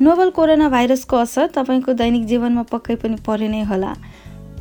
Novel 0.00 0.30
corona 0.30 0.68
भाइरसको 0.68 1.16
असर 1.16 1.46
तपाईँको 1.56 1.92
दैनिक 1.92 2.24
जीवनमा 2.26 2.62
पक्कै 2.72 2.94
पनि 3.02 3.16
परे 3.26 3.48
नै 3.48 3.62
होला। 3.70 3.92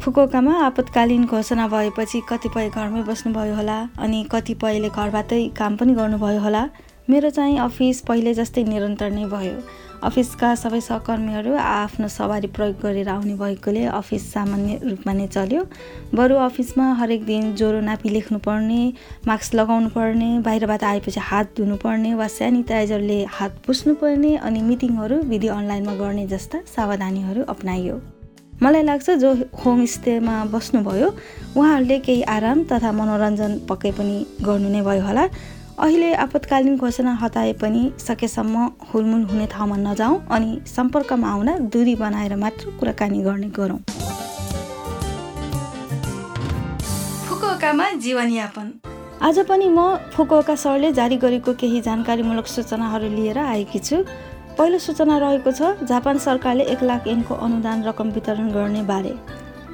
फुकुओकामा 0.02 0.54
आपतकालीन 0.66 1.26
घोषणा 1.26 1.68
भएपछि 1.68 2.22
कतिपय 2.30 2.70
घरमै 2.70 3.02
बस्नुभयो 3.10 3.56
होला 3.56 3.78
अनि 4.00 4.20
कतिपयले 4.32 4.90
घरबाटै 4.90 5.42
काम 5.58 5.76
पनि 5.76 5.94
गर्नुभयो 5.94 6.40
होला। 6.40 6.64
मेरो 7.10 7.30
चाहिँ 7.30 7.58
अफिस 7.60 8.00
पहिले 8.08 8.34
जस्तै 8.34 8.64
निरन्तर 8.64 9.10
नै 9.12 9.26
भयो। 9.28 9.56
अफिसका 10.04 10.50
सबै 10.56 10.80
सहकर्मीहरू 10.82 11.56
आफ्नो 11.56 12.08
सवारी 12.08 12.48
प्रयोग 12.56 12.76
गरेर 12.80 13.10
आउने 13.10 13.34
भएकोले 13.36 13.84
अफिस 14.00 14.24
सामान्य 14.34 14.80
रूपमा 14.84 15.14
नै 15.14 15.28
चल्यो। 15.28 15.62
बरु 16.16 16.36
अफिसमा 16.48 16.86
हरेक 17.00 17.26
दिन 17.26 17.54
ज्वरो 17.56 17.80
नापी 17.82 18.10
लेख्नुपर्ने 18.10 18.82
मास्क 19.28 19.56
लगाउनु 19.56 19.90
पर्ने 19.96 20.30
बाहिरबाट 20.48 20.84
आएपछि 20.84 21.20
हात 21.30 21.52
धुनुपर्ने 21.58 22.14
वा 22.16 22.28
सेनिटाइजरले 22.38 23.20
हात 23.38 23.64
पुस्नुपर्ने 23.68 24.36
अनि 24.48 24.62
मिटिङहरू 24.70 25.18
विधि 25.32 25.48
अनलाइनमा 25.56 25.96
गर्ने 25.96 26.28
जस्ता 26.28 26.62
सावधानीहरू 26.76 27.44
अप्नाइयो। 27.54 27.96
मलाई 28.64 28.84
लाग्छ 28.84 29.10
जो 29.24 29.34
होमस्टेमा 29.64 30.36
बस्नुभयो 30.54 31.08
उहाँहरूले 31.58 32.00
केही 32.00 32.22
आराम 32.36 32.64
तथा 32.72 32.92
मनोरञ्जन 33.00 33.52
पक्कै 33.70 33.92
पनि 34.00 34.16
गर्नु 34.46 34.70
नै 34.70 34.82
भयो 34.88 35.04
होला। 35.08 35.28
अहिले 35.74 36.12
आपतकालीन 36.14 36.76
घोषणा 36.78 37.12
हटाए 37.22 37.54
पनि 37.62 37.82
सकेसम्म 38.00 38.66
हुलमुल 38.90 39.24
हुने 39.26 39.46
ठाउँमा 39.52 39.78
नजाउँ 39.78 40.20
अनि 40.32 40.60
सम्पर्कमा 40.68 41.28
आउन 41.28 41.50
दूरी 41.74 41.96
बनाएर 41.96 42.36
मात्र 42.36 42.72
कुराकानी 42.80 43.22
गर्ने 43.24 43.48
गरौँ। 43.58 43.80
जीवनयापन। 47.96 48.72
आज 49.22 49.40
पनि 49.50 49.68
म 49.70 49.96
फुकुओका 50.14 50.56
सरले 50.56 50.92
जारी 50.94 51.18
गरेको 51.18 51.54
केही 51.56 51.82
जानकारीमूलक 51.82 52.48
सूचनाहरू 52.48 53.10
लिएर 53.10 53.38
आएकी 53.40 53.80
छु। 53.80 54.04
पहिलो 54.58 54.78
सूचना 54.78 55.18
रहेको 55.18 55.52
छ 55.52 55.74
जापान 55.84 56.18
सरकारले 56.20 56.64
एक 56.70 56.84
लाख 56.84 57.08
एनको 57.08 57.34
अनुदान 57.36 57.84
रकम 57.84 58.10
वितरण 58.14 58.52
गर्ने 58.54 58.82
बारे। 58.86 59.14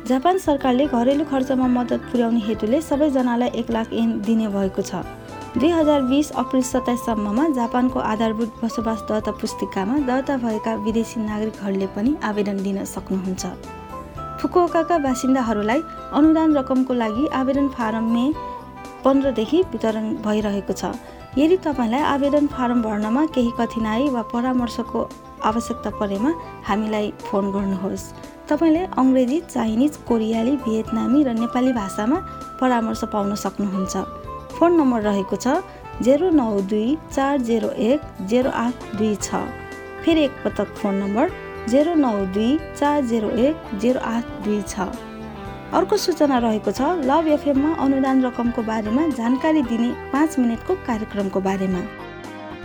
जापान 0.07 0.37
सरकारले 0.39 0.85
घरेलु 0.87 1.25
खर्चमा 1.27 1.67
मद्दत 1.67 2.01
पुर्याउने 2.11 2.39
हेतुले 2.47 2.81
सबैजनालाई 2.81 3.49
एक 3.59 3.71
लाख 3.71 3.93
एन 3.93 4.19
दिने 4.21 4.47
भएको 4.47 4.81
छ। 4.81 5.03
दुई 5.49 5.69
हजार 5.69 6.01
बिस 6.01 6.29
अप्रिल 6.37 6.61
सत्ताइससम्ममा 6.63 7.47
जापानको 7.49 7.99
आधारभूत 7.99 8.59
बसोबास 8.63 8.99
दर्ता 9.09 9.31
पुस्तिकामा 9.41 9.97
दर्ता 10.05 10.35
भएका 10.37 10.73
विदेशी 10.85 11.19
नागरिकहरूले 11.19 11.87
पनि 11.95 12.15
आवेदन 12.23 12.57
दिन 12.63 12.83
सक्नुहुन्छ। 12.85 13.45
फुकुओकाका 14.41 14.97
बासिन्दाहरूलाई 15.05 15.81
अनुदान 16.13 16.53
रकमको 16.57 16.93
लागि 16.93 17.25
आवेदन 17.33 17.67
फारम 17.73 18.11
मे 18.13 18.25
पन्ध्रदेखि 19.03 19.63
वितरण 19.73 20.05
भइरहेको 20.21 20.73
छ। 20.73 20.93
यदि 21.37 21.57
तपाईँलाई 21.65 22.01
आवेदन 22.13 22.47
फारम 22.53 22.81
भर्नमा 22.85 23.25
केही 23.33 23.51
कठिनाई 23.57 24.07
वा 24.13 24.21
परामर्शको 24.29 25.01
आवश्यकता 25.49 25.89
परेमा 25.97 26.31
हामीलाई 26.69 27.11
फोन 27.25 27.51
गर्नुहोस्। 27.51 28.05
तपाईँले 28.49 28.85
अङ्ग्रेजी 29.01 29.41
चाइनिज 29.49 29.97
कोरियाली 30.07 30.55
भियतनामी 30.61 31.23
र 31.23 31.33
नेपाली 31.41 31.73
भाषामा 31.73 32.17
परामर्श 32.61 33.03
पाउन 33.09 33.35
सक्नुहुन्छ। 33.35 34.28
फोन 34.59 34.73
नम्बर 34.75 35.01
रहेको 35.01 35.35
छ 35.37 35.59
जेरो 36.03 36.29
नौ 36.31 36.49
दुई 36.69 36.97
चार 37.11 37.37
जेरो 37.49 37.69
एक 37.83 38.01
जेरो 38.27 38.49
आठ 38.57 38.95
दुई 38.95 39.13
छ। 39.17 39.43
फेरि 40.05 40.23
एकपटक 40.23 40.73
फोन 40.75 40.95
नम्बर 40.95 41.31
जेरो 41.69 41.93
नौ 41.97 42.13
दुई 42.33 42.57
चार 42.79 43.05
जेरो 43.05 43.29
एक 43.45 43.79
जेरो 43.81 43.99
आठ 44.07 44.25
दुई 44.43 44.61
छ। 44.63 44.89
अर्को 45.77 45.97
सूचना 45.97 46.37
रहेको 46.39 46.71
छ 46.71 46.81
लभ 47.05 47.27
एफएममा 47.29 47.73
अनुदान 47.85 48.25
रकमको 48.25 48.61
बारेमा 48.65 49.07
जानकारी 49.15 49.61
दिने 49.63 49.89
पाँच 50.13 50.37
मिनटको 50.39 50.75
कार्यक्रमको 50.87 51.39
बारेमा। 51.41 51.81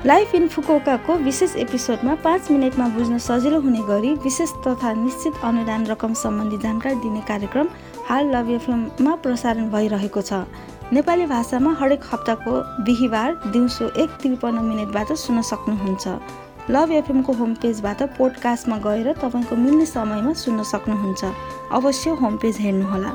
लाइफ 0.06 0.34
इन 0.34 0.47
फुकोकाको 0.49 1.15
विशेष 1.19 1.54
एपिसोडमा 1.56 2.15
पाँच 2.25 2.50
मिनटमा 2.50 2.88
बुझ्न 2.97 3.19
सजिलो 3.27 3.60
हुने 3.60 3.83
गरी 3.88 4.12
विशेष 4.25 4.50
तथा 4.66 4.93
निश्चित 4.94 5.44
अनुदान 5.44 5.87
रकम 5.87 6.15
सम्बन्धी 6.22 6.59
जानकारी 6.62 6.97
दिने 7.00 7.21
कार्यक्रम 7.28 7.69
हाल 8.09 8.34
लभ 8.37 8.50
एफएममा 8.50 9.15
प्रसारण 9.25 9.71
भइरहेको 9.71 10.22
छ। 10.22 10.44
नेपाली 10.93 11.27
भाषामा 11.27 11.71
हरेक 11.81 12.03
हप्ताको 12.12 12.53
बिहिबार 12.84 13.34
दिउँसो 13.47 13.89
एक 13.97 14.11
त्रिपन्न 14.21 14.65
मिनटबाट 14.65 15.12
सुन्न 15.15 15.43
सक्नुहुन्छ। 15.43 16.09
लभ 16.71 16.91
एफएमको 16.93 17.33
होम 17.33 17.55
पेजबाट 17.55 18.03
पोडकास्टमा 18.19 18.77
गएर 18.84 19.12
तपाईँको 19.15 19.56
मिल्ने 19.56 19.87
समयमा 19.87 20.33
सुन्न 20.37 20.62
सक्नुहुन्छ। 20.62 21.25
अवश्य 21.72 22.11
होम 22.21 22.37
पेज 22.37 22.56
हेर्नुहोला। 22.61 23.12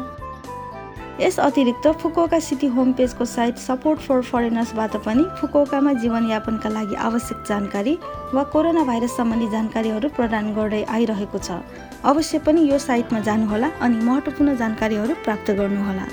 यस 1.22 1.40
अतिरिक्त 1.40 1.88
फुकुका 2.02 2.40
सिटी 2.40 2.68
होम 2.74 2.92
पेजको 2.94 3.26
साइट 3.26 3.58
सपोर्ट 3.60 4.00
फर 4.02 4.22
फरेनर्सबाट 4.22 4.96
पनि 5.06 5.24
फुकुकामा 5.40 5.94
जीवनयापनका 6.02 6.70
लागि 6.70 6.96
आवश्यक 6.98 7.44
जानकारी 7.50 7.98
वा 8.34 8.44
कोरोना 8.50 8.84
भाइरस 8.84 9.18
सम्बन्धी 9.18 9.50
जानकारीहरू 9.52 10.10
प्रदान 10.18 10.54
गर्दै 10.56 10.84
आइरहेको 10.90 11.38
छ। 11.38 11.62
अवश्य 12.04 12.40
पनि 12.40 12.66
यो 12.72 12.78
साइटमा 12.80 13.20
जानुहोला 13.30 13.70
अनि 13.82 14.04
महत्त्वपूर्ण 14.06 14.56
जानकारीहरू 14.58 15.14
प्राप्त 15.24 15.52
गर्नुहोला। 15.52 16.08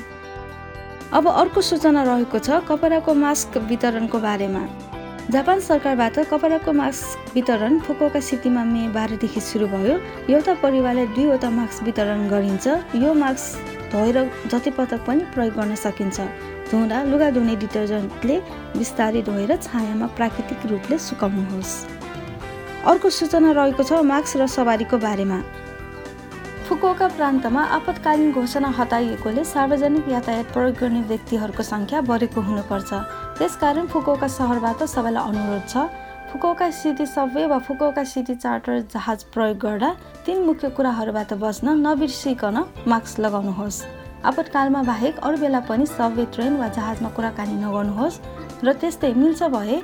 अब 1.16 1.26
अर्को 1.28 1.60
सूचना 1.64 2.02
रहेको 2.04 2.38
छ 2.38 2.56
कपडाको 2.68 3.12
मास्क 3.16 3.56
वितरणको 3.68 4.18
बारेमा। 4.20 4.60
जापान 5.32 5.60
सरकारबाट 5.60 6.18
कपडाको 6.28 6.72
मास्क 6.76 7.32
वितरण 7.34 7.78
फुकोका 7.86 8.20
सिटीमा 8.20 8.64
मे 8.64 8.82
बाह्रदेखि 8.92 9.40
सुरु 9.40 9.66
भयो। 9.66 9.94
एउटा 10.28 10.54
परिवारले 10.60 11.06
दुईवटा 11.16 11.50
मास्क 11.50 11.82
वितरण 11.88 12.28
गरिन्छ। 12.28 12.66
यो 13.00 13.14
मास्क 13.16 13.56
धोएर 13.92 14.18
जति 14.52 14.70
पटक 14.76 15.00
पनि 15.08 15.24
प्रयोग 15.32 15.54
गर्न 15.56 15.74
सकिन्छ। 15.80 16.20
धुँदा 16.70 17.02
लुगा 17.08 17.30
धुने 17.32 17.56
डिटर्जेन्टले 17.64 18.36
बिस्तारै 18.76 19.22
धोएर 19.24 19.56
छायामा 19.56 20.06
प्राकृतिक 20.20 20.66
रूपले 20.68 20.98
सुकाउनुहोस्। 21.00 21.74
अर्को 22.92 23.08
सूचना 23.08 23.52
रहेको 23.56 23.82
छ 23.88 24.04
मास्क 24.04 24.36
र 24.36 24.46
सवारीको 24.52 24.96
बारेमा। 25.00 25.40
फुकुओका 26.66 27.06
प्रान्तमा 27.08 27.62
आपतकालीन 27.74 28.32
घोषणा 28.32 28.68
हटाइएकोले 28.76 29.42
सार्वजनिक 29.44 30.08
यातायात 30.08 30.46
प्रयोग 30.52 30.74
गर्ने 30.80 31.00
व्यक्तिहरूको 31.10 31.62
सङ्ख्या 31.62 32.00
बढेको 32.08 32.40
हुनुपर्छ। 32.42 32.90
त्यसकारण 33.38 33.86
फुकुओका 33.86 34.28
सहरबाट 34.28 34.82
सबैलाई 34.90 35.30
अनुरोध 35.30 35.62
छ 35.68 35.86
फुकुओका 36.32 36.70
सिटी 36.74 37.06
सबवे 37.06 37.46
वा 37.46 37.58
फुकुओका 37.68 38.04
सिटी 38.04 38.34
चार्टर 38.34 38.80
जहाज 38.90 39.22
प्रयोग 39.30 39.58
गर्दा 39.58 39.90
तीन 40.26 40.42
मुख्य 40.42 40.70
कुराहरूबाट 40.74 41.32
बच्न 41.38 41.76
नबिर्सिकन 41.86 42.58
मास्क 42.90 43.20
लगाउनुहोस्। 43.20 43.82
आपतकालमा 44.26 44.82
बाहेक 44.90 45.22
अरू 45.22 45.36
बेला 45.38 45.60
पनि 45.70 45.86
सबवे 45.86 46.26
ट्रेन 46.34 46.58
वा 46.58 46.68
जहाजमा 46.74 47.14
कुराकानी 47.14 47.56
नगर्नुहोस् 47.62 48.20
र 48.66 48.74
त्यस्तै 48.74 49.14
मिल्छ 49.14 49.54
भए 49.54 49.78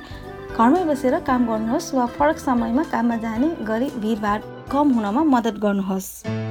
घरमै 0.51 0.83
बसेर 0.91 1.19
काम 1.23 1.47
गर्नुहोस् 1.47 1.93
वा 1.95 2.05
फरक 2.19 2.37
समयमा 2.43 2.83
काममा 2.91 3.17
जाने 3.23 3.55
गरी 3.71 3.89
भिडभाड 4.03 4.51
कम 4.71 4.97
हुनमा 4.99 5.23
मद्दत 5.31 5.63
गर्नुहोस्। 5.63 6.42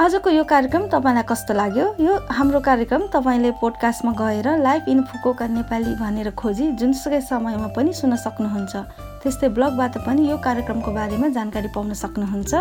आजको 0.00 0.30
यो 0.30 0.44
कार्यक्रम 0.44 0.86
तपाईँलाई 0.88 1.22
कस्तो 1.28 1.54
लाग्यो? 1.54 1.86
यो 2.00 2.12
हाम्रो 2.30 2.60
कार्यक्रम 2.60 3.02
तपाईँले 3.12 3.50
पोडकास्टमा 3.60 4.12
गएर 4.16 4.48
लाइभ 4.62 4.88
इन 4.88 5.02
फुकोका 5.02 5.46
नेपाली 5.46 5.94
भनेर 6.00 6.30
खोजी 6.32 6.66
जुनसुकै 6.80 7.20
समयमा 7.20 7.68
पनि 7.76 7.92
सुन्न 7.92 8.16
सक्नुहुन्छ। 8.16 8.74
त्यस्तै 9.22 9.48
ब्लगबाट 9.52 9.94
पनि 10.06 10.22
यो 10.30 10.36
कार्यक्रमको 10.38 10.90
बारेमा 10.90 11.28
जानकारी 11.36 11.68
पाउन 11.74 11.92
सक्नुहुन्छ। 11.92 12.52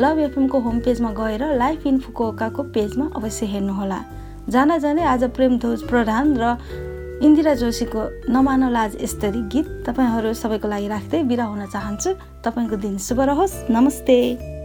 लभ 0.00 0.18
एफएमको 0.18 0.58
होम 0.58 0.76
पेजमा 0.80 1.10
गएर 1.12 1.42
लाइफ 1.54 1.86
इन 1.86 1.98
फुकोकाको 2.02 2.62
पेजमा 2.74 3.06
अवश्य 3.14 3.46
हेर्नुहोला। 3.46 4.00
जान 4.48 4.78
जाने 4.78 5.02
आज 5.04 5.22
प्रेम 5.36 5.58
ध्वज 5.58 5.80
प्रधान 5.86 6.26
र 6.34 6.56
इन्दिरा 7.18 7.52
जोशीको 7.54 8.02
नमानो 8.30 8.68
लाज 8.70 8.96
यस्तरी 9.02 9.40
गीत 9.50 9.66
तपाईँहरू 9.86 10.32
सबैको 10.38 10.68
लागि 10.68 10.88
राख्दै 10.88 11.22
बिरा 11.26 11.44
हुन 11.50 11.66
चाहन्छु। 11.66 12.10
तपाईँको 12.46 12.76
दिन 12.78 12.98
शुभ 12.98 13.20
रहोस्। 13.30 13.54
नमस्ते। 13.70 14.57